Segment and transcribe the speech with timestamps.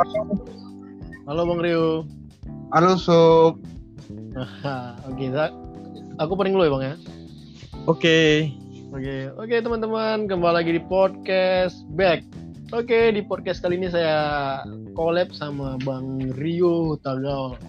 [0.00, 2.08] Halo Bang Rio.
[2.72, 3.60] Halo Sob.
[5.12, 5.52] Oke, Zak.
[6.16, 6.94] Aku paling dulu ya Bang ya.
[7.84, 8.48] Oke.
[8.96, 12.24] Oke, oke teman-teman, kembali lagi di podcast Back.
[12.72, 14.64] Oke, di podcast kali ini saya
[14.96, 17.60] collab sama Bang Rio Tagal.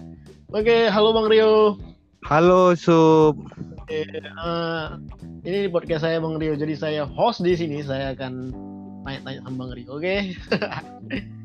[0.56, 1.76] Oke, halo Bang Rio.
[2.32, 3.44] Halo Sob.
[3.76, 4.84] Oke, eh,
[5.44, 6.56] ini di podcast saya Bang Rio.
[6.56, 7.84] Jadi saya host di sini.
[7.84, 8.56] Saya akan
[9.04, 10.00] tanya-tanya sama Bang Rio.
[10.00, 10.32] Oke.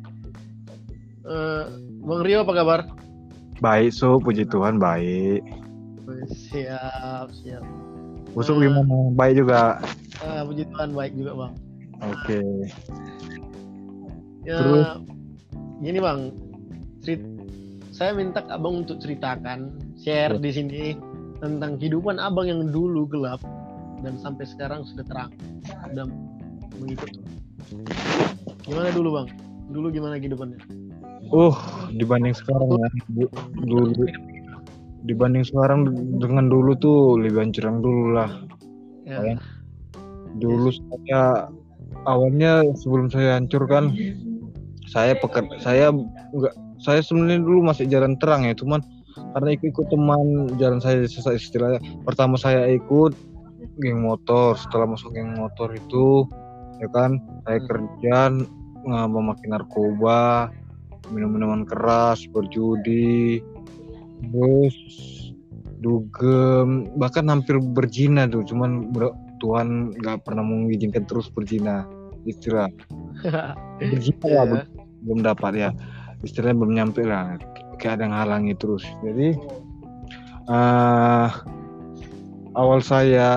[1.27, 1.63] Eh,
[2.01, 2.79] Bang Rio apa kabar?
[3.59, 5.43] Baik Sob, puji Tuhan baik.
[6.29, 7.63] Siap, siap.
[8.31, 9.11] Usuk Eh, gimana?
[9.13, 9.81] Baik juga.
[10.17, 11.53] eh, puji Tuhan baik juga Bang.
[11.99, 12.39] Oke.
[14.41, 14.87] Ya, Terus?
[15.77, 16.31] gini bang,
[17.01, 17.19] cerit,
[17.91, 20.39] saya minta abang untuk ceritakan, share Ya.
[20.39, 20.83] di sini
[21.37, 23.43] tentang kehidupan abang yang dulu gelap
[23.99, 25.31] dan sampai sekarang sudah terang
[25.91, 26.07] dan
[26.79, 27.11] mengikut.
[28.63, 29.27] Gimana dulu bang?
[29.67, 30.59] Dulu gimana kehidupannya?
[31.27, 31.55] Uh,
[31.93, 32.89] dibanding sekarang ya.
[33.11, 33.33] Du-
[33.67, 34.05] Dulu
[35.07, 35.87] dibanding sekarang
[36.19, 38.29] dengan dulu tuh lebih hancur yang dulu lah.
[39.07, 39.39] Ya,
[40.37, 41.47] Dulu saya
[42.03, 43.95] awalnya sebelum saya hancur kan
[44.87, 45.91] saya peker saya
[46.31, 48.79] enggak saya sebenarnya dulu masih jalan terang ya cuman
[49.35, 53.17] karena ikut-ikut teman jalan saya sesat istilahnya pertama saya ikut
[53.81, 56.25] geng motor setelah masuk geng motor itu
[56.79, 58.17] ya kan saya kerja
[58.87, 60.53] nggak memakai narkoba
[61.11, 63.39] minum minuman keras berjudi
[64.17, 64.75] terus
[65.77, 68.41] dugem bahkan hampir berzina tuh.
[68.45, 68.91] Cuman
[69.37, 71.85] Tuhan nggak pernah mengizinkan terus berzina.
[72.25, 72.67] Istilah.
[73.81, 74.51] Berzina lah ya.
[74.51, 74.69] be-
[75.05, 75.69] belum dapat ya.
[76.25, 77.37] Istilahnya belum nyampe lah.
[77.77, 78.83] Kayak ada yang halangi terus.
[79.05, 79.37] Jadi
[80.47, 81.29] eh
[82.57, 83.29] awal saya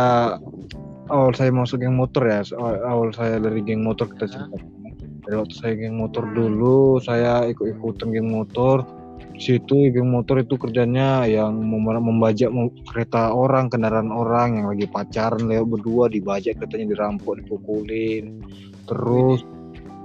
[1.12, 2.40] awal saya masuk geng motor ya.
[2.56, 4.79] Awal, saya dari geng motor kita cerita
[5.38, 8.82] waktu saya geng motor dulu saya ikut-ikutan geng motor.
[9.40, 12.52] Situ geng motor itu kerjanya yang mem- membajak
[12.88, 18.44] kereta orang kendaraan orang yang lagi pacaran lewat berdua dibajak keretanya dirampok dipukulin.
[18.84, 19.40] Terus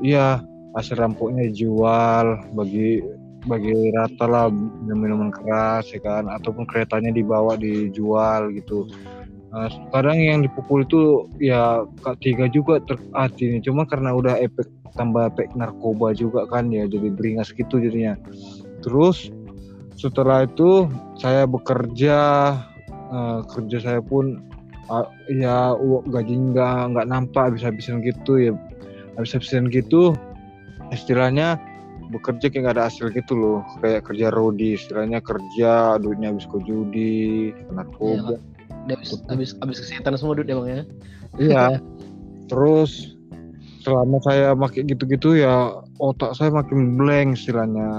[0.03, 0.39] iya
[0.75, 2.99] hasil rampoknya dijual bagi
[3.45, 6.31] bagi rata lah minum minuman keras ya kan?
[6.31, 8.87] Ataupun keretanya dibawa dijual gitu
[9.55, 14.67] Nah, kadang yang dipukul itu ya kak tiga juga terhati cuma karena udah efek
[14.99, 18.19] tambah efek narkoba juga kan ya jadi beringas gitu jadinya.
[18.83, 19.31] Terus
[19.95, 22.17] setelah itu saya bekerja
[22.91, 24.43] eh, kerja saya pun
[24.91, 28.51] ah, ya uang gaji nggak nggak nampak habis-habisan gitu ya.
[29.15, 30.19] Habis-habisan gitu
[30.91, 31.55] istilahnya
[32.11, 33.59] bekerja kayak nggak ada hasil gitu loh.
[33.79, 38.35] Kayak kerja rodi istilahnya kerja duitnya habis ke judi ke narkoba.
[38.35, 38.54] Dia
[38.93, 40.81] habis, habis, habis kesehatan semua duit bang ya.
[41.41, 41.65] iya.
[42.45, 43.15] Terus
[43.85, 47.89] selama saya pakai gitu-gitu ya otak saya makin blank istilahnya.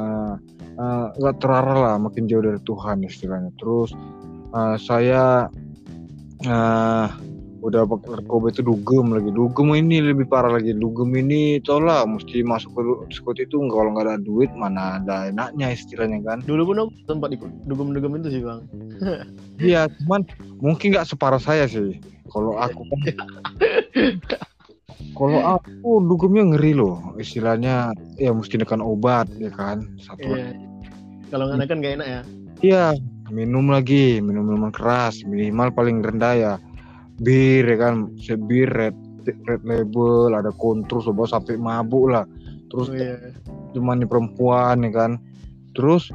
[0.77, 3.51] Eh, nggak terarah lah makin jauh dari Tuhan istilahnya.
[3.59, 3.91] Terus
[4.55, 5.51] eh, saya
[6.45, 7.07] eh,
[7.67, 9.31] udah pakai narkoba itu dugem lagi.
[9.35, 10.71] Dugem ini lebih parah lagi.
[10.71, 15.03] Dugem ini tau lah mesti masuk ke diskot itu nggak- kalau nggak ada duit mana
[15.03, 16.39] ada enaknya istilahnya kan.
[16.47, 18.61] Dulu pun aku sempat ikut dugem-dugem itu sih bang.
[19.59, 20.23] iya cuman
[20.63, 21.99] mungkin nggak separah saya sih.
[22.31, 22.99] Kalau aku kan
[25.19, 30.55] kalau aku dugemnya ngeri loh istilahnya ya mesti nekan obat ya kan satu Iya.
[31.27, 32.21] Kalau nggak kan nggak enak ya.
[32.57, 32.85] Iya,
[33.29, 36.53] minum lagi, minum minuman keras, minimal paling rendah ya
[37.21, 38.97] bir ya kan, sebir red
[39.27, 42.25] red label, ada kontrol coba sampai mabuk lah.
[42.67, 43.17] Terus Oh, iya.
[43.73, 45.13] cuma nih perempuan ya kan.
[45.77, 46.11] Terus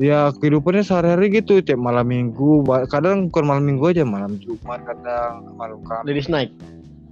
[0.00, 5.52] ya kehidupannya sehari-hari gitu tiap malam minggu kadang bukan malam minggu aja malam jumat kadang
[5.54, 6.50] malam kamis Ladies night.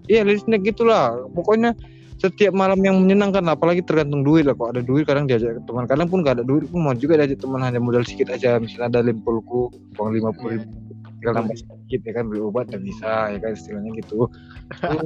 [0.08, 1.76] iya ladies night gitulah pokoknya
[2.20, 6.08] setiap malam yang menyenangkan apalagi tergantung duit lah kalau ada duit kadang diajak teman kadang
[6.08, 9.00] pun gak ada duit pun mau juga diajak teman hanya modal sedikit aja misalnya ada
[9.06, 10.68] limpulku uang lima puluh ribu
[11.20, 14.26] tinggal nambah sedikit ya kan beli obat dan bisa ya kan istilahnya gitu.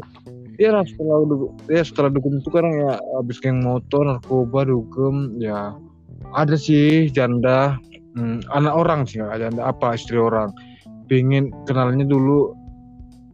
[0.55, 1.19] Iya lah setelah
[1.67, 5.75] ya setelah dugem itu kan ya habis geng motor narkoba dugem ya
[6.31, 7.75] ada sih janda
[8.15, 10.55] hmm, anak orang sih janda apa istri orang.
[11.11, 12.55] Pingin kenalnya dulu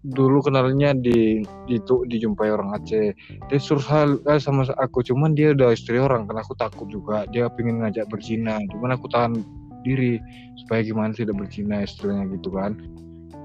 [0.01, 3.13] dulu kenalnya di itu dijumpai orang Aceh.
[3.53, 7.29] Dia suruh hal eh, sama aku cuman dia udah istri orang karena aku takut juga.
[7.29, 9.45] Dia pingin ngajak berzina cuman aku tahan
[9.83, 10.21] diri
[10.61, 12.77] supaya gimana tidak berzina istilahnya gitu kan.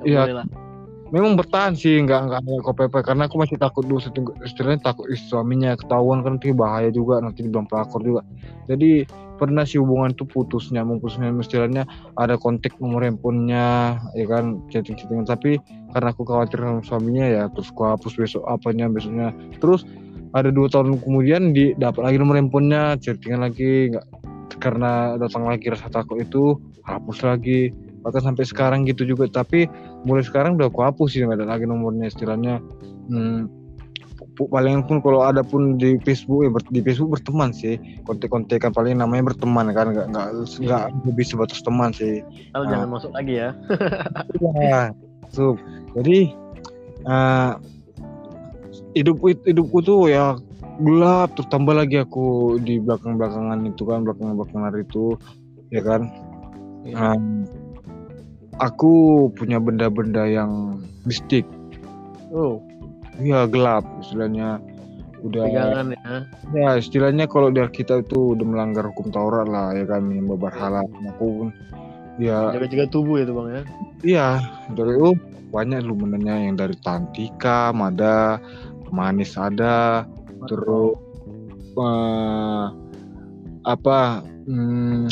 [0.04, 0.46] Iya.
[1.14, 4.02] memang bertahan sih nggak nggak nggak KPP karena aku masih takut dulu
[4.42, 8.26] istilahnya takut suaminya ketahuan kan nanti bahaya juga nanti dibilang pelakor juga.
[8.66, 9.06] Jadi
[9.38, 11.84] pernah sih hubungan itu putus nyambung putusnya istilahnya
[12.18, 15.60] ada kontak nomor handphonenya ya kan chatting chattingan tapi
[15.92, 19.30] karena aku khawatir sama suaminya ya terus aku hapus besok apanya besoknya.
[19.62, 19.86] Terus
[20.36, 24.25] ada dua tahun kemudian di dapat lagi nomor handphonenya chattingan lagi nggak
[24.66, 27.70] karena datang lagi rasa takut itu hapus lagi
[28.02, 29.70] bahkan sampai sekarang gitu juga tapi
[30.02, 32.58] mulai sekarang udah aku hapus sih nggak ada lagi nomornya istilahnya
[33.10, 33.46] hmm,
[34.36, 38.98] paling pun kalau ada pun di Facebook ya ber- di Facebook berteman sih kontek-kontekan paling
[38.98, 42.70] namanya berteman kan nggak nggak nggak lebih sebatas teman sih Kalau Ah.
[42.74, 43.50] jangan masuk lagi ya.
[44.42, 44.82] Iya,
[45.32, 45.58] Sup.
[45.96, 46.30] Jadi
[47.06, 47.52] eh,
[48.96, 50.36] hidup hidupku tuh ya
[50.82, 55.16] gelap terus tambah lagi aku di belakang belakangan itu kan belakang belakangan itu
[55.72, 56.02] ya kan?
[56.86, 57.18] Iya.
[57.18, 57.24] Em,
[58.60, 61.48] aku punya benda-benda yang mistik.
[62.36, 62.60] Oh,
[63.20, 64.60] ya gelap istilahnya.
[65.26, 66.14] Udah pegangan ya.
[66.54, 70.06] ya istilahnya kalau di kita itu udah melanggar hukum Taurat lah ya kan?
[70.06, 71.50] Menyembah berhala aku pun
[72.22, 72.54] ya.
[72.54, 73.62] Jaga-jaga tubuh itu bang ya.
[74.06, 74.28] Iya,
[74.78, 75.18] dari oh
[75.50, 78.38] banyak lu menanya yang dari Tantika, Mada,
[78.94, 80.06] Manis ada,
[80.48, 80.96] terus
[81.76, 82.66] eh,
[83.66, 84.00] apa
[84.46, 85.10] hmm,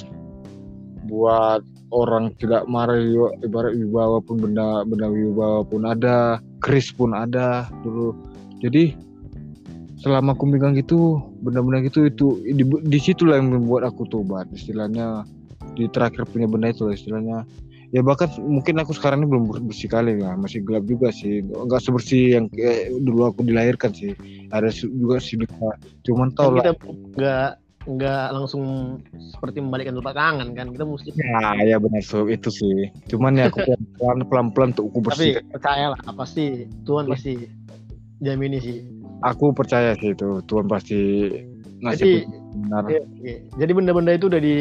[1.09, 1.61] buat
[1.93, 2.97] orang tidak marah
[3.45, 8.17] ibarat wibawa pun benda benda wibawa pun ada, keris pun ada dulu.
[8.65, 8.97] Jadi
[10.03, 15.23] selama aku megang gitu benda-benda gitu itu di, di situlah yang membuat aku tobat istilahnya
[15.79, 17.37] di terakhir punya benda itu lah istilahnya
[17.93, 21.45] ya bahkan mungkin aku sekarang ini belum ber- bersih kali ya masih gelap juga sih
[21.45, 24.17] nggak sebersih yang kayak dulu aku dilahirkan sih
[24.49, 26.73] ada juga sih duka cuman tau Kan lah kita
[27.13, 27.49] nggak
[27.83, 28.63] nggak langsung
[29.35, 30.71] seperti membalikkan telapak tangan kan.
[30.71, 33.61] Kita mesti ya ya benar so itu sih cuman ya aku
[34.01, 36.45] pelan pelan pelan untuk aku tapi bersih percayalah pasti
[36.87, 37.33] Tuhan pasti
[38.23, 38.77] jamini sih.
[39.21, 40.99] aku percaya sih itu Tuhan pasti
[41.83, 42.13] ngasih Jadi
[42.57, 43.37] benar Iya, iya.
[43.59, 44.57] Jadi benda-benda itu udah di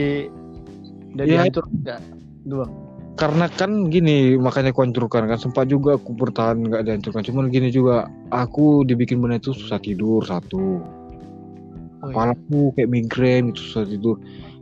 [1.16, 2.00] udah dihancur enggak?
[2.42, 2.66] Dua.
[3.12, 5.38] Karena kan gini makanya aku hancurkan kan.
[5.38, 7.22] Sempat juga aku bertahan nggak dihancurkan.
[7.24, 10.80] Cuman gini juga aku dibikin benda itu susah tidur satu.
[12.02, 12.18] Oh, iya.
[12.18, 14.16] kepalaku kayak migrain itu susah tidur.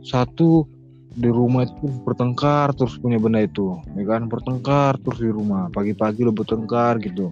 [0.05, 0.67] Satu
[1.11, 4.27] di rumah itu bertengkar terus punya benda itu ya kan?
[4.27, 5.71] Bertengkar terus di rumah.
[5.71, 7.31] Pagi-pagi lo bertengkar gitu.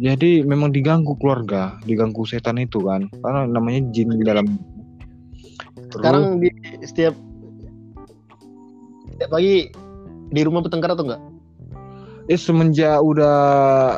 [0.00, 3.08] Jadi memang diganggu keluarga diganggu setan itu kan.
[3.24, 4.46] Karena namanya jin di dalam.
[5.90, 6.48] Terus Sekarang di
[6.84, 7.16] setiap
[9.12, 9.81] setiap pagi
[10.32, 11.22] di rumah bertengkar atau enggak?
[12.30, 13.36] eh semenjak udah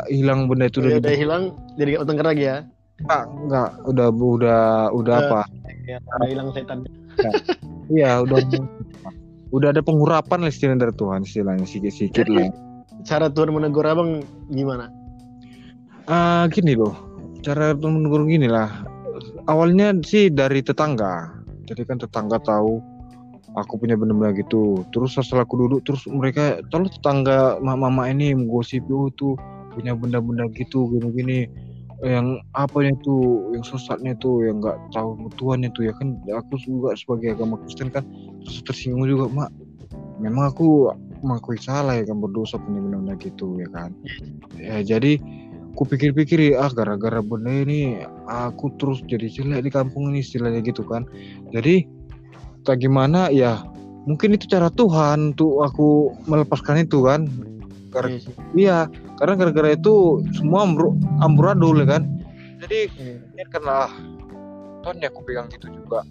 [0.08, 1.42] hilang benda itu Udah, dari udah hilang
[1.76, 2.56] jadi nggak bertengkar lagi ya?
[2.98, 5.16] enggak, enggak udah udah udah Udah.
[5.22, 5.40] apa
[5.84, 6.78] Ya, udah hilang setan.
[7.92, 8.40] iya udah
[9.52, 12.48] udah ada pengurapan lah istilahnya dari Tuhan istilahnya sedikit-sedikit lah
[13.04, 14.88] Cara Tuhan menegur abang gimana?
[16.08, 16.96] Ah gini loh,
[17.44, 18.72] cara menegur gini lah.
[19.44, 21.28] Awalnya sih dari tetangga.
[21.69, 22.81] Jadi kan tetangga tahu
[23.55, 24.83] aku punya benda-benda gitu.
[24.91, 29.39] Terus setelah aku duduk, terus mereka, kalau tetangga mama ini menggosip oh tuh
[29.75, 31.47] punya benda-benda gitu gini-gini.
[32.05, 33.17] Yang apa itu,
[33.55, 36.19] yang sesatnya itu, yang nggak tahu Tuhan itu ya kan.
[36.27, 38.05] Aku juga sebagai agama Kristen kan
[38.45, 39.51] terus tersinggung juga mak.
[40.21, 40.93] Memang aku
[41.25, 43.91] mengakui salah ya kan berdosa punya benda-benda gitu ya kan.
[44.59, 45.17] Ya jadi
[45.75, 47.99] aku pikir-pikir ah gara-gara benda ini
[48.31, 51.03] aku terus jadi jelek di kampung ini istilahnya gitu kan
[51.51, 51.83] jadi
[52.64, 53.61] tak gimana ya
[54.05, 55.88] mungkin itu cara Tuhan untuk aku
[56.26, 57.28] melepaskan itu kan.
[57.88, 58.34] Gar- Iya sih.
[58.58, 58.78] iya
[59.16, 62.02] karena gara-gara itu semua ambur amburadul ya kan.
[62.64, 63.14] Jadi Iya.
[63.22, 63.87] ini karena
[64.82, 66.03] Tuhan ya aku pegang gitu juga.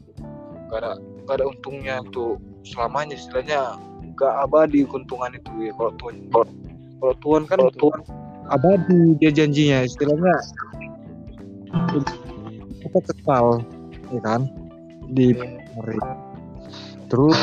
[0.71, 0.91] Gak ada
[1.27, 3.75] gak ada untungnya untuk selamanya istilahnya
[4.15, 5.71] gak abadi keuntungan itu ya.
[5.75, 6.45] Kalau Tuhan kalau,
[7.01, 7.99] kalau Tuhan kan Tuhan
[8.47, 10.35] abadi dia janjinya istilahnya
[12.83, 13.63] kita kekal
[14.11, 14.41] ya kan
[15.09, 15.33] di
[15.73, 15.97] hari
[17.13, 17.37] terus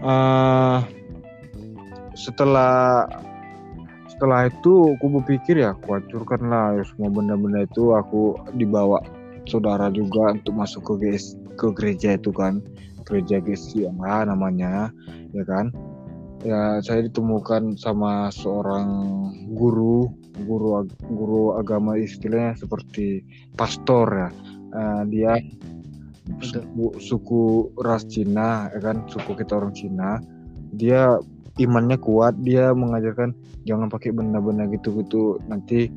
[0.00, 0.80] eh,
[2.16, 3.04] setelah
[4.16, 6.80] setelah itu aku berpikir ya aku hancurkan lah.
[6.80, 9.04] Ya semua benda-benda itu aku dibawa
[9.44, 12.64] saudara juga untuk masuk ke GS, ke gereja itu kan.
[13.04, 14.88] Gereja GSI namanya
[15.36, 15.68] ya kan.
[16.40, 18.88] Ya saya ditemukan sama seorang
[19.52, 20.08] guru
[20.48, 23.20] guru guru agama istilahnya seperti
[23.52, 24.30] pastor ya.
[24.72, 25.36] Eh, dia
[26.42, 27.42] suku, suku
[27.80, 30.18] ras Cina ya kan suku kita orang Cina
[30.74, 31.16] dia
[31.56, 33.32] imannya kuat dia mengajarkan
[33.64, 35.88] jangan pakai benda-benda gitu-gitu nanti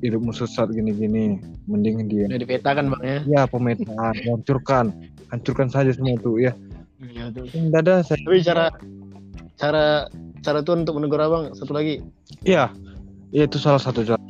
[0.00, 3.18] hidupmu sesat gini-gini mending dia Udah dipetakan bang ya?
[3.26, 4.94] ya pemetaan hancurkan
[5.32, 6.52] hancurkan saja semua itu ya
[6.96, 7.44] Iya tuh.
[7.52, 8.66] tidak ada saya Tapi cara
[9.60, 10.08] cara
[10.40, 12.00] cara Tuhan untuk menegur abang satu lagi.
[12.46, 12.72] Iya,
[13.34, 14.20] ya, itu salah satu cara.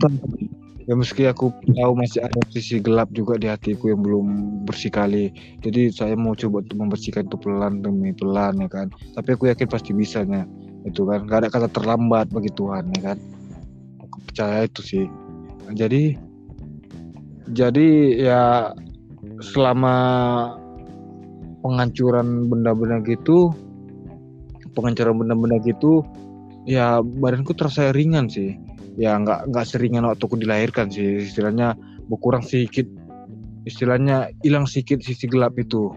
[0.86, 4.26] Ya meski aku tahu masih ada sisi gelap juga di hatiku yang belum
[4.70, 5.34] bersih kali.
[5.58, 8.86] Jadi saya mau coba untuk membersihkan itu pelan demi pelan ya kan.
[9.18, 10.46] Tapi aku yakin pasti bisanya.
[10.86, 13.18] Itu kan gak ada kata terlambat bagi Tuhan ya kan.
[14.06, 15.06] Aku percaya itu sih.
[15.66, 16.14] jadi
[17.50, 17.88] jadi
[18.22, 18.42] ya
[19.42, 19.94] selama
[21.66, 23.50] penghancuran benda-benda gitu
[24.78, 26.06] penghancuran benda-benda gitu
[26.66, 28.54] ya badanku terasa ringan sih
[28.96, 31.24] ya nggak nggak seringan waktu aku dilahirkan sih.
[31.28, 31.76] Istilahnya
[32.08, 32.84] berkurang sedikit
[33.66, 35.92] istilahnya hilang sedikit sisi gelap itu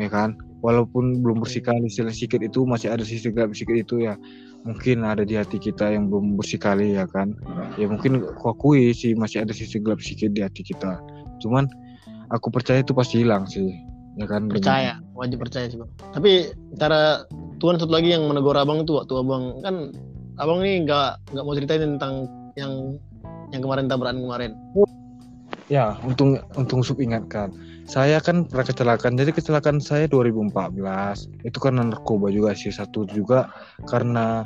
[0.00, 0.36] ya kan?
[0.60, 4.14] Walaupun belum bersikali istilah sedikit itu masih ada sisi gelap sedikit itu ya.
[4.60, 7.32] Mungkin ada di hati kita yang belum bersikali ya kan?
[7.80, 11.00] Ya mungkin aku akui sih masih ada sisi gelap sedikit di hati kita.
[11.40, 11.64] Cuman
[12.28, 13.72] aku percaya itu pasti hilang sih
[14.20, 14.52] ya kan?
[14.52, 15.90] Percaya wajib percaya sih bang.
[16.12, 16.32] Tapi
[16.76, 17.24] cara
[17.60, 19.96] Tuhan satu lagi yang menegur abang tuh waktu abang kan
[20.40, 22.14] abang nih nggak nggak mau ceritain tentang
[22.56, 22.96] yang
[23.52, 24.52] yang kemarin tabrakan kemarin.
[25.70, 27.52] Ya untung untung sub ingatkan.
[27.86, 29.18] Saya kan pernah kecelakaan.
[29.20, 30.50] Jadi kecelakaan saya 2014
[31.46, 33.50] itu karena narkoba juga sih satu juga.
[33.86, 34.42] Karena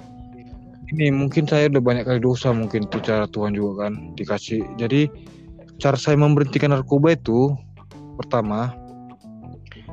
[0.92, 4.60] ini mungkin saya udah banyak kali dosa mungkin itu cara Tuhan juga kan dikasih.
[4.76, 5.08] Jadi
[5.80, 7.52] cara saya memberhentikan narkoba itu
[8.20, 8.74] pertama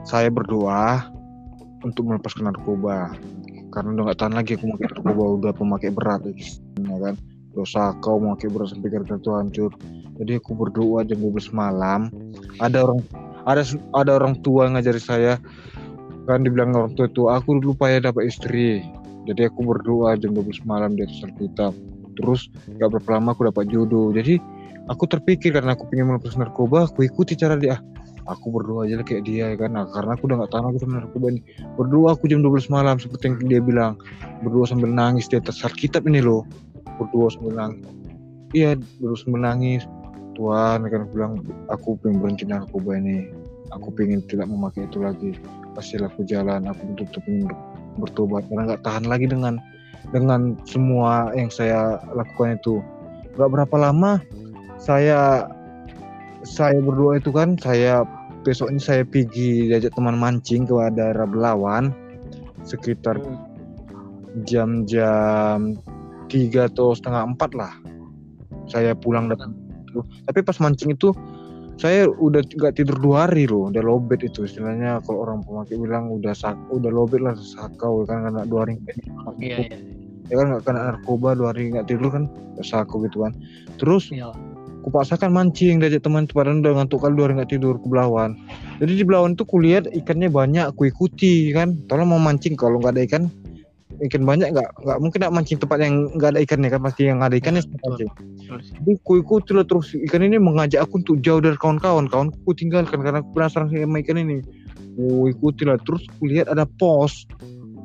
[0.03, 1.11] saya berdoa
[1.85, 3.13] untuk melepaskan narkoba
[3.71, 7.15] karena udah gak tahan lagi aku memakai narkoba udah pemakai berat ya kan?
[7.51, 9.71] Dosa kau memakai berat sampai gara itu hancur.
[10.19, 12.11] Jadi aku berdoa jam 12 malam.
[12.59, 12.99] Ada orang
[13.47, 13.63] ada
[13.95, 15.33] ada orang tua ngajari saya
[16.29, 18.83] kan dibilang orang tua itu aku dulu ya dapat istri.
[19.25, 21.73] Jadi aku berdoa jam 12 malam di atas Alkitab.
[22.19, 24.11] Terus gak berapa lama aku dapat jodoh.
[24.11, 24.37] Jadi
[24.91, 27.79] aku terpikir karena aku ingin melepas narkoba aku ikuti cara dia
[28.27, 29.73] aku berdoa aja kayak dia ya kan.
[29.73, 31.41] Nah, karena aku udah gak tahan lagi sama narkoba ini
[31.79, 33.93] berdoa aku jam 12 malam seperti yang dia bilang.
[34.45, 36.45] Berdoa sambil nangis di atas Alkitab ini loh.
[36.97, 37.85] Berdoa sambil nangis.
[38.53, 39.83] Iya berdoa sambil nangis.
[40.35, 41.33] Tuhan kan bilang
[41.69, 43.29] aku pengen berhenti narkoba ini.
[43.71, 45.31] Aku pengen tidak memakai itu lagi.
[45.71, 47.49] Pasti aku jalan aku tutup pengen
[47.97, 48.45] bertobat.
[48.51, 49.61] Karena nggak tahan lagi dengan
[50.11, 52.83] dengan semua yang saya lakukan itu.
[53.37, 54.19] Nggak berapa lama
[54.81, 55.45] saya
[56.41, 58.05] saya berdoa itu kan saya
[58.41, 61.93] besoknya saya pergi diajak teman mancing ke daerah Belawan
[62.65, 63.17] sekitar
[64.47, 65.77] jam-jam
[66.31, 67.73] tiga atau setengah empat lah.
[68.71, 69.51] Saya pulang datang.
[70.25, 71.11] Tapi pas mancing itu
[71.75, 74.47] saya udah nggak tidur dua hari loh udah lobet itu.
[74.47, 78.07] Istilahnya kalau orang pemakai bilang udah sak udah lobet lah sakau.
[78.07, 78.79] Kan karena dua hari
[79.41, 79.77] iya, iya.
[80.31, 82.31] ya kan nggak kena narkoba dua hari nggak tidur kan
[82.63, 83.35] sakau gitu kan.
[83.75, 84.31] Terus iya.
[84.81, 88.37] Kupaksakan mancing dari teman padahal udah ngantuk kali dua hari nggak tidur ke Belawan
[88.81, 91.77] jadi di Belawan tuh kulihat ikannya banyak aku ikuti kan?
[91.85, 93.23] Tolong mau mancing kalau nggak ada ikan.
[94.01, 94.73] Ikan banyak nggak?
[94.81, 96.81] Nggak mungkin nggak mancing tempat yang nggak ada ikannya kan?
[96.81, 98.09] Pasti yang ada ikannya ya, mancing.
[98.49, 102.09] Jadi kuiku tuh terus ikan ini mengajak aku untuk jauh dari kawan-kawan.
[102.09, 104.41] Kawanku tinggalkan karena aku penasaran sama ikan ini.
[104.97, 107.29] Oh ikuti lah terus kulihat ada pos.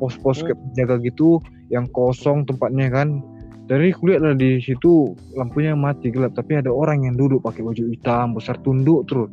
[0.00, 3.20] Pos-pos kayak penjaga gitu yang kosong tempatnya kan.
[3.66, 7.82] Dari kulihat lah di situ lampunya mati gelap tapi ada orang yang duduk pakai baju
[7.90, 9.26] hitam besar tunduk terus.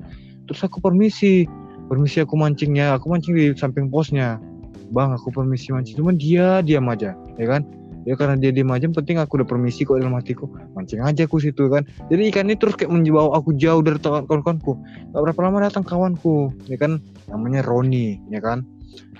[0.50, 1.46] Terus aku permisi
[1.86, 4.42] permisi aku mancingnya aku mancing di samping posnya.
[4.90, 6.02] Bang aku permisi mancing.
[6.02, 7.62] Cuman dia diam aja ya kan?
[8.10, 10.50] Ya karena dia diam aja penting aku udah permisi kok dalam hatiku.
[10.74, 11.86] Mancing aja aku situ kan?
[12.10, 14.82] Jadi ikan ini terus kayak menjauh aku jauh dari kawan-kawanku.
[15.14, 16.98] Gak berapa lama datang kawanku ya kan?
[17.30, 18.66] Namanya Roni ya kan?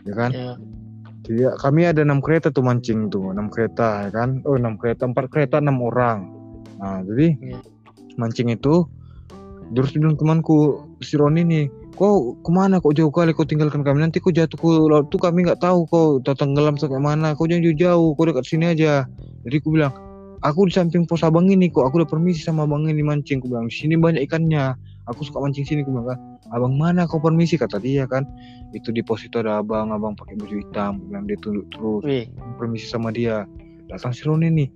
[0.10, 0.32] Ya kan?
[0.34, 0.58] Ya.
[1.24, 4.44] Jadi kami ada enam kereta tuh mancing tuh enam kereta ya kan?
[4.44, 6.28] Oh enam kereta empat kereta enam orang.
[6.84, 7.60] Nah jadi ya.
[8.20, 8.84] mancing itu
[9.72, 11.66] terus bilang temanku si Roni nih
[11.96, 12.84] kok ke mana?
[12.84, 14.04] Kok jauh kali kau tinggalkan kami?
[14.04, 17.38] Nanti kau jatuh ke laut tuh kami nggak tahu kau tenggelam sampai mana.
[17.38, 19.08] Kau jangan jauh-jauh kau dekat sini aja.
[19.48, 19.94] Jadi aku bilang
[20.44, 23.40] aku di samping pos abang ini kok aku udah permisi sama abang ini mancing.
[23.40, 24.76] Aku bilang sini banyak ikannya
[25.10, 26.20] aku suka mancing sini aku bilang
[26.52, 27.56] abang mana kau permisi?
[27.60, 28.28] kata dia kan.
[28.74, 32.02] Itu di pos itu ada abang abang pakai baju hitam bilang dia tunduk terus.
[32.04, 32.26] Wih.
[32.58, 33.46] permisi sama dia.
[33.92, 34.70] Datang si Roni nih.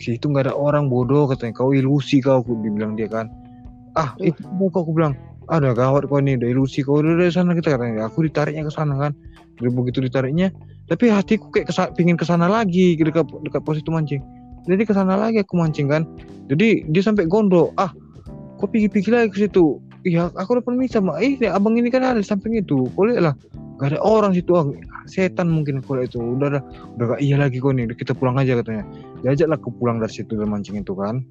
[0.00, 1.54] Situ nggak ada orang bodoh katanya.
[1.54, 3.30] Kau ilusi kau aku bilang dia kan.
[3.94, 5.14] Ah itu kok aku bilang.
[5.44, 6.40] Ada gawat kau ini?
[6.40, 8.08] Udah ilusi kau udah dari sana kita katanya.
[8.08, 9.12] Aku ditariknya ke sana kan.
[9.60, 10.50] Udah begitu ditariknya
[10.84, 14.20] tapi hatiku kayak kesa pingin ke sana lagi dekat dekat pos itu mancing.
[14.68, 16.04] Jadi ke sana lagi aku mancing kan?
[16.52, 17.72] Jadi dia sampai gondok.
[17.80, 17.92] Ah
[18.58, 19.78] kok pergi-pergi lagi ke situ.
[20.04, 22.84] Iya aku udah permisi sama eh abang ini kan ada di samping itu.
[22.92, 23.34] Lihat lah.
[23.80, 24.54] Gak ada orang situ.
[24.54, 24.68] Ah,
[25.10, 26.20] setan mungkin kau itu.
[26.20, 26.62] Udah udah
[26.94, 28.84] udah gak iya lagi kau nih kita pulang aja katanya.
[29.24, 31.24] Diajaklah aku pulang dari situ dari mancing itu kan.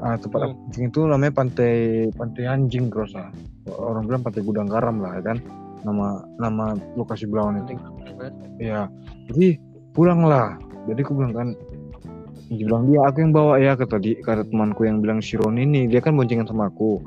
[0.00, 0.56] Uh, tempat hmm.
[0.64, 3.28] anjing itu namanya pantai pantai anjing Grosa
[3.68, 5.38] orang bilang pantai gudang garam lah ya kan.
[5.86, 7.78] Nama nama lokasi belawan itu.
[8.60, 8.90] Ya
[9.32, 9.56] jadi
[9.96, 10.60] pulang lah.
[10.88, 11.48] Jadi aku bilang kan
[12.50, 13.62] dia bilang dia aku yang bawa.
[13.62, 16.98] Ya kata di kata temanku yang bilang Shiron ini dia kan boncengan sama aku.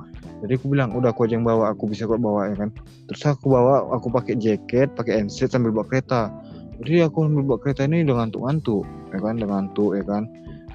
[0.43, 2.69] Jadi aku bilang udah aku aja yang bawa aku bisa kok bawa ya kan.
[3.11, 6.31] Terus aku bawa aku pakai jaket pakai enset sambil bawa kereta.
[6.79, 10.23] Jadi aku sambil bawa kereta ini dengan ngantuk-ngantuk ya kan dengan ngantuk ya kan.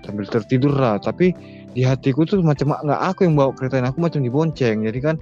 [0.04, 1.00] Sambil tertidur lah.
[1.00, 1.32] Tapi
[1.72, 4.84] di hatiku tuh macam nggak aku yang bawa kereta ini aku macam dibonceng.
[4.84, 5.16] Jadi kan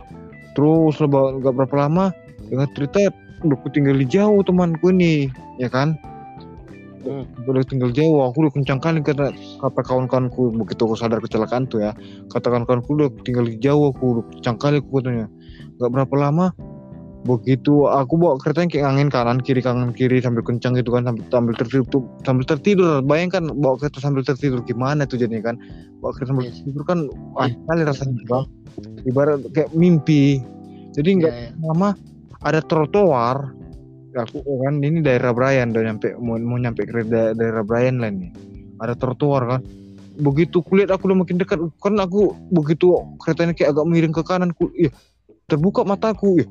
[0.59, 2.11] terus lah bawa nggak berapa lama
[2.51, 3.15] dengan cerita
[3.47, 5.31] udah aku tinggal di jauh temanku ini
[5.63, 5.95] ya kan
[7.07, 7.25] Hmm.
[7.47, 8.27] udah tinggal jauh.
[8.27, 9.31] Aku udah kencang kali kata
[9.63, 11.95] kata kawan-kawanku begitu aku sadar kecelakaan tuh ya.
[12.29, 15.27] Kata kawan-kawanku udah tinggal di jauh aku udah kencang kali aku katanya.
[15.79, 16.47] Nggak berapa lama?
[17.27, 21.23] Begitu aku bawa keretanya kayak angin kanan kiri kanan kiri sambil kencang gitu kan sambil
[21.31, 23.03] sambil tertidur sambil tertidur.
[23.03, 25.57] Bayangkan bawa kereta sambil tertidur gimana tuh jadinya kan?
[25.99, 26.63] Bawa kereta sambil Yes.
[26.63, 26.99] tertidur kan
[27.39, 28.45] aneh kali rasanya bang.
[29.07, 30.39] Ibarat kayak mimpi.
[30.95, 31.67] Jadi nggak Ya, ya.
[31.67, 31.99] lama
[32.47, 33.51] ada trotoar
[34.17, 38.01] aku oh kan ini daerah Brian udah nyampe mau, mau nyampe ke da- daerah Brian
[38.01, 38.33] lah nih.
[38.81, 39.61] Ada trotoar kan.
[40.17, 44.51] Begitu kulihat aku udah makin dekat kan aku begitu keretanya kayak agak miring ke kanan
[44.57, 44.89] ku iya
[45.45, 46.49] terbuka mataku iya.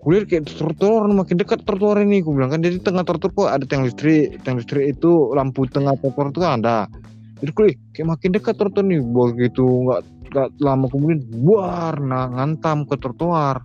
[0.00, 2.60] Kulihat kayak trotoar makin dekat trotoar ini aku bilang kan.
[2.64, 6.60] Jadi tengah trotoar kok ada tiang listrik tiang listrik itu lampu tengah trotoar itu kan
[6.64, 6.88] ada.
[7.40, 10.00] Jadi kulihat kayak makin dekat trotoar nih begitu nggak
[10.34, 13.60] nggak lama kemudian buar nah ngantam ke trotoar.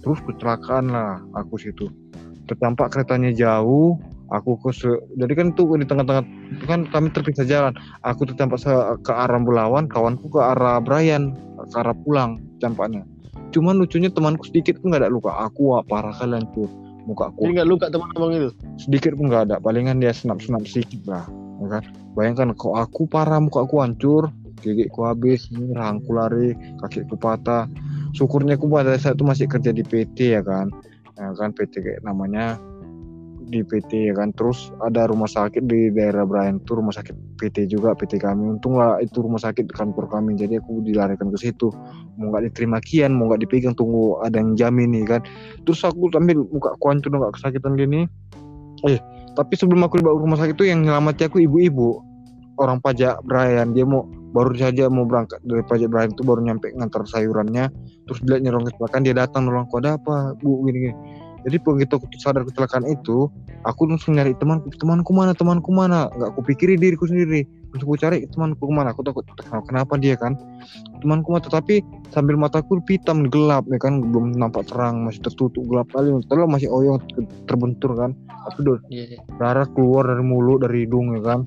[0.00, 2.09] Terus kecelakaan lah aku situ
[2.50, 3.94] terdampak keretanya jauh
[4.34, 4.70] aku ke
[5.18, 6.26] jadi kan tuh di tengah-tengah
[6.66, 7.74] kan kami terpisah jalan.
[8.02, 8.62] Aku terdampak
[9.06, 11.38] ke arah Bulawan kawanku ke arah Brian
[11.70, 13.06] ke arah pulang dampaknya
[13.50, 15.30] cuman lucunya temanku sedikit pun nggak ada luka.
[15.46, 16.70] Aku wah parah kalian tuh
[17.04, 17.46] muka aku.
[17.46, 18.50] Jadi nggak luka teman abang itu?
[18.78, 19.56] sedikit pun nggak ada.
[19.58, 21.26] Palingan dia senap-senap sedikit lah
[21.60, 21.82] ya kan?
[22.14, 24.30] Bayangkan kok aku parah muka aku hancur.
[24.60, 26.52] Gigiku habis ini rahangku lari
[26.84, 27.64] kakiku patah.
[28.12, 30.68] Syukurnya aku pada saat itu masih kerja di PT ya kan
[31.20, 32.56] ya kan PT namanya
[33.50, 34.30] di PT ya kan.
[34.32, 38.56] Terus ada rumah sakit di daerah Brian itu rumah sakit PT juga PT kami.
[38.56, 41.68] Untung lah itu rumah sakit kantor kami jadi aku dilarikan ke situ.
[42.16, 45.20] Mau nggak diterima kian mau nggak dipegang tunggu ada yang jamin nih kan.
[45.66, 48.06] Terus aku sambil muka aku hancur nggak kesakitan gini.
[48.86, 48.96] Eh
[49.34, 52.00] tapi sebelum aku dibawa ke rumah sakit itu yang nyelamati aku ibu-ibu.
[52.60, 56.70] Orang pajak Brian dia mau baru saja mau berangkat dari pajak Brian itu baru nyampe
[56.74, 57.66] ngantar sayurannya
[58.06, 60.66] terus dia nyerong kecelakaan dia datang nolong aku ada apa bu?
[60.66, 60.94] Gini gini.
[61.40, 63.32] Jadi begitu aku sadar kecelakaan itu
[63.64, 66.12] aku langsung nyari temanku temanku mana temanku mana?
[66.12, 67.48] Nggak aku pikirin diriku sendiri.
[67.70, 68.92] Terus aku cari temanku ke mana?
[68.92, 69.24] Aku takut
[69.64, 70.36] kenapa, dia kan?
[71.00, 74.04] Temanku mata tapi sambil mataku hitam gelap ya kan?
[74.10, 76.12] Belum nampak terang masih tertutup gelap kali.
[76.28, 76.98] Terlalu masih oyong
[77.46, 78.12] terbentur kan?
[78.28, 79.04] Tapi udah Iya.
[79.16, 79.18] iya.
[79.38, 81.40] darah keluar dari mulut dari hidung ya kan?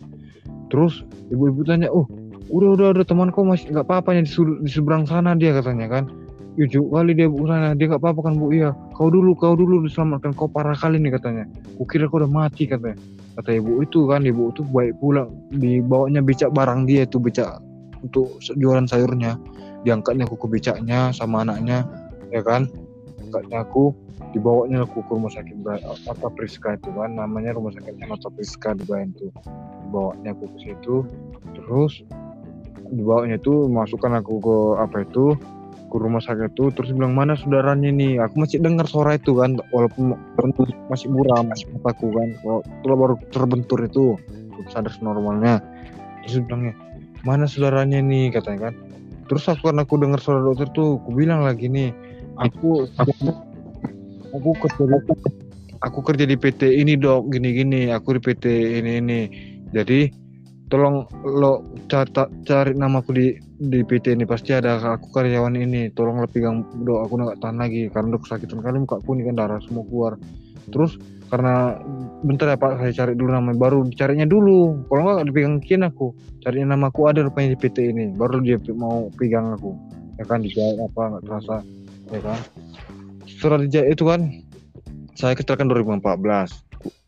[0.73, 2.07] Terus ibu-ibu tanya oh
[2.53, 6.05] udah udah udah temanku masih nggak apa-apa yang di, seberang sana dia katanya kan.
[6.53, 8.77] Yuju kali dia bu sana dia nggak apa-apa kan bu iya.
[8.93, 11.49] Kau dulu kau dulu diselamatkan kau parah kali nih katanya.
[11.81, 13.01] Kukira kau udah mati katanya.
[13.33, 17.57] Kata ibu itu kan ibu itu baik pulang dibawanya becak barang dia itu becak
[18.05, 19.41] untuk jualan sayurnya.
[19.81, 21.89] Diangkatnya aku ke becaknya sama anaknya
[22.29, 22.69] ya kan.
[23.17, 23.97] Angkatnya aku
[24.37, 25.57] dibawanya aku ke rumah sakit
[26.09, 29.29] apa Priska itu kan namanya rumah sakitnya Mata Priska di Bayan tuh
[29.85, 30.95] dibawanya aku ke situ
[31.53, 32.01] terus
[32.93, 35.33] dibawanya itu masukkan aku ke apa itu
[35.93, 38.17] ke rumah sakit itu terus bilang mana saudaranya nih?
[38.17, 40.17] Aku masih dengar suara itu kan walaupun
[40.89, 42.29] masih buram mataku kan.
[42.81, 44.17] Kalau baru terbentur itu
[44.73, 45.61] sadar normalnya.
[46.25, 46.73] Terus bilangnya
[47.21, 48.33] mana saudaranya nih?
[48.33, 48.73] Katanya kan.
[49.29, 51.93] Terus aku kan aku dengar suara dokter tuh aku bilang lagi nih
[52.41, 52.89] aku
[54.33, 54.97] aku kerja di,
[55.85, 57.29] aku kerja di PT ini dok.
[57.29, 58.45] Gini gini aku di PT
[58.81, 59.21] ini ini.
[59.69, 60.22] Jadi
[60.73, 62.09] tolong lo cari,
[62.49, 63.27] cari namaku di
[63.61, 64.25] di PT ini.
[64.25, 65.93] Pasti ada aku karyawan ini.
[65.93, 67.93] Tolong lo pegang dok aku nggak tahan lagi.
[67.93, 70.17] Karena udah kesakitan kali muka aku ini kan darah semua keluar.
[70.73, 70.97] Terus
[71.29, 71.77] karena
[72.25, 73.85] bentar ya pak saya cari dulu namanya baru.
[73.85, 74.89] Dicarinya dulu.
[74.89, 76.09] Kalau nggak dipegang kian aku.
[76.41, 78.09] Carinya nama aku ada rupanya di PT ini.
[78.17, 79.77] Baru dia mau pegang aku.
[80.17, 81.61] Ya kan dijahit apa nggak terasa.
[82.09, 82.39] Ya kan?
[83.29, 84.21] Setelah dijahit itu kan
[85.13, 86.49] saya kecelakaan 2014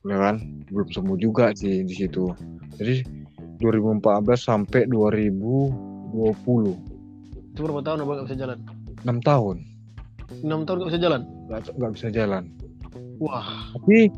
[0.05, 0.37] ya kan?
[0.69, 2.29] Belum sembuh juga sih di situ.
[2.77, 3.25] Jadi
[3.61, 4.01] 2014
[4.35, 6.15] sampai 2020
[7.55, 8.59] Itu berapa tahun abang nggak bisa jalan?
[9.05, 9.57] 6 tahun
[10.41, 11.21] Enam tahun nggak bisa jalan?
[11.47, 12.43] nggak nggak bisa jalan
[13.21, 13.47] Wah.
[13.77, 14.09] tapi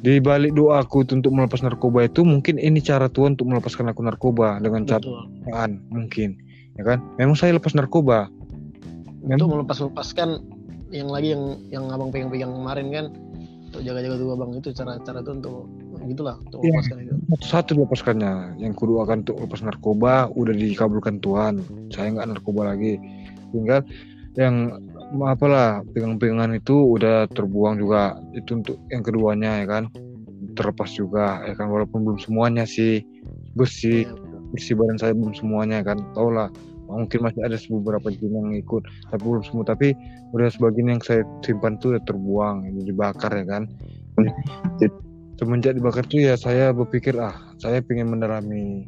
[0.00, 4.56] di balik doaku untuk melepas narkoba itu mungkin ini cara Tuhan untuk melepaskan aku narkoba
[4.64, 4.88] dengan.
[4.88, 6.40] Tuhan mungkin
[6.80, 8.32] ya kan memang saya lepas narkoba
[9.20, 10.40] Untuk memang melepas melepaskan
[10.88, 13.06] yang lagi yang yang abang pegang-pegang kemarin kan
[13.70, 15.56] untuk jaga-jaga tuh abang itu cara-cara itu untuk
[16.06, 16.72] gitulah untuk Iya.
[16.72, 17.12] melepaskan itu.
[17.40, 18.34] satu dilepaskannya.
[18.58, 21.54] Yang kedua akan untuk lepas narkoba udah dikabulkan Tuhan.
[21.92, 22.96] Saya nggak narkoba lagi.
[23.50, 23.82] Tinggal
[24.38, 24.78] yang
[25.20, 28.14] apalah pegang-pegangan itu udah terbuang juga.
[28.32, 29.84] Itu untuk yang keduanya ya kan?
[30.54, 31.68] Terlepas juga ya kan?
[31.68, 33.02] Walaupun belum semuanya sih.
[33.54, 34.14] Bersih Iya.
[34.50, 35.98] bersih badan saya belum semuanya kan?
[36.14, 36.50] Tau lah
[36.90, 39.62] mungkin masih ada beberapa jin yang ikut tapi belum semua.
[39.62, 39.94] Tapi
[40.34, 43.66] udah sebagian yang saya simpan tuh udah terbuang ini dibakar ya kan
[45.40, 48.84] semenjak dibakar tuh ya saya berpikir ah saya pengen mendalami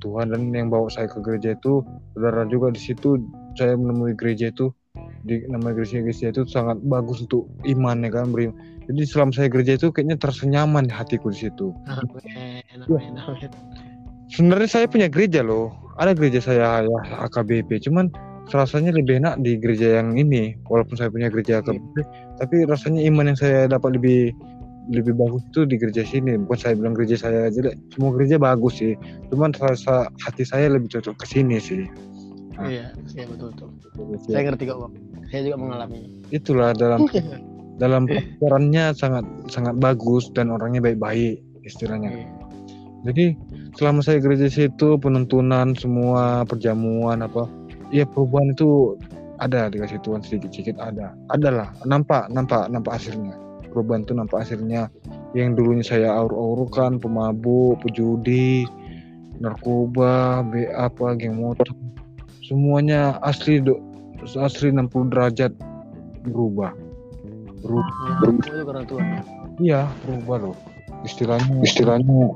[0.00, 0.32] Tuhan.
[0.32, 1.84] Dan yang bawa saya ke gereja itu
[2.16, 3.20] saudara juga di situ
[3.60, 4.72] saya menemui gereja itu
[5.28, 8.48] di nama gereja gereja itu sangat bagus untuk iman ya kan beri
[8.88, 11.70] jadi selama saya gereja itu kayaknya terasa nyaman di hatiku di situ.
[11.86, 12.88] Amin, Iya.
[12.90, 13.50] amin, amin.
[14.32, 15.70] sebenarnya saya punya gereja loh.
[16.00, 18.08] Ada gereja saya ya AKBP cuman
[18.50, 21.94] rasanya lebih enak di gereja yang ini walaupun saya punya gereja AKBP
[22.42, 24.34] tapi rasanya iman yang saya dapat lebih
[24.90, 26.34] lebih bagus itu di gereja sini.
[26.34, 28.98] Bukan saya bilang gereja saya jelek semua gereja bagus sih.
[29.30, 31.86] Cuman rasa hati saya lebih cocok ke sini sih.
[32.60, 33.70] Iya, iya betul betul.
[34.28, 34.94] Saya ngerti kok, Bang.
[35.30, 36.10] Saya juga mengalaminya.
[36.34, 37.06] itulah dalam
[37.82, 42.10] dalam pelajarannya sangat sangat bagus dan orangnya baik-baik istilahnya.
[42.12, 42.28] Iya.
[43.00, 43.24] Jadi
[43.80, 47.48] selama saya gereja situ penuntunan semua perjamuan apa
[47.88, 49.00] ya perubahan itu
[49.40, 51.16] ada dikasih Tuhan sedikit-sedikit ada.
[51.32, 53.32] Adalah nampak nampak nampak hasilnya
[53.70, 54.90] perubahan itu nampak hasilnya
[55.32, 58.66] yang dulunya saya aur-aurukan pemabuk pejudi
[59.40, 61.72] narkoba B apa geng motor.
[62.44, 63.78] Semuanya asli do,
[64.20, 65.52] asli 60 derajat
[66.26, 66.76] berubah.
[67.64, 67.94] Berubah.
[68.20, 69.06] Ya, itu karena Tuhan.
[69.60, 70.56] Iya, berubah loh.
[71.00, 72.28] Istilahnya istilahnya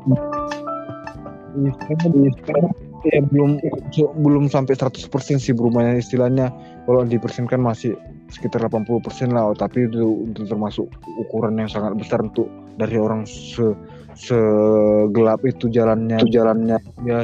[1.54, 2.70] istilahnya, istilahnya
[3.04, 3.60] ya belum
[4.24, 6.00] belum sampai 100% sih berubahnya.
[6.00, 6.48] Istilahnya
[6.88, 7.96] kalau dipersenkan masih
[8.34, 13.62] sekitar 80% lah tapi itu, itu termasuk ukuran yang sangat besar untuk dari orang se
[14.14, 17.22] segelap itu jalannya itu jalannya ya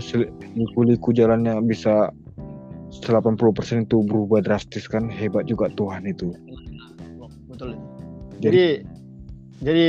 [0.54, 2.10] liku-liku jalannya bisa
[3.02, 6.34] 80% itu berubah drastis kan hebat juga Tuhan itu
[7.46, 7.78] Betul.
[8.38, 8.64] Jadi- Jadi
[9.60, 9.86] jadi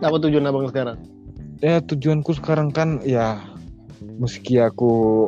[0.00, 0.96] apa tujuan abang sekarang?
[1.62, 3.38] ya tujuanku sekarang kan ya
[4.18, 5.26] meski aku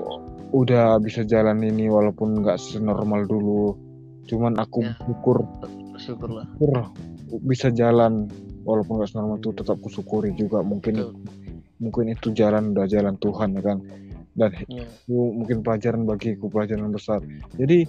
[0.51, 3.79] udah bisa jalan ini walaupun nggak senormal dulu
[4.27, 4.93] cuman aku Ya.
[4.99, 5.39] bersyukur
[5.95, 6.45] Bersyukurlah.
[6.59, 6.73] syukur
[7.47, 8.27] bisa jalan
[8.62, 11.15] walaupun nggak senormal itu tetap kusyukuri juga mungkin Betul.
[11.79, 13.79] mungkin itu jalan udah jalan Tuhan ya kan
[14.37, 14.85] dan Ya.
[14.85, 17.23] itu mungkin pelajaran bagiku pelajaran besar
[17.57, 17.87] jadi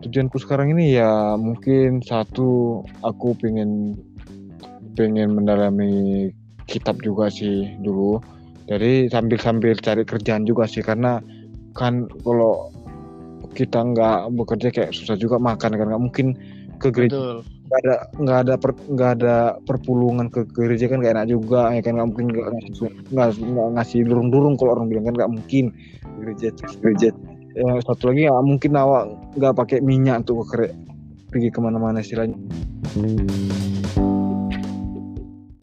[0.00, 3.94] tujuanku sekarang ini ya mungkin satu aku pengen
[4.94, 6.30] pengen mendalami
[6.70, 8.20] kitab juga sih dulu
[8.64, 11.20] jadi sambil sambil cari kerjaan juga sih karena
[11.76, 12.70] kan kalau
[13.54, 16.26] kita nggak bekerja kayak susah juga makan kan nggak mungkin
[16.82, 17.40] ke gereja.
[17.64, 21.80] Nggak ada nggak ada per, nggak ada perpulungan ke gereja kan gak enak juga ya
[21.80, 22.48] kan nggak mungkin nggak
[23.14, 25.64] ngasih nggak ngasih durung durung kalau orang bilang kan nggak mungkin.
[26.20, 26.48] Gereja
[26.82, 27.08] gereja.
[27.54, 30.74] Ya, satu lagi nggak mungkin awak nggak pakai minyak untuk ke
[31.30, 32.34] pergi ke mana-mana istilahnya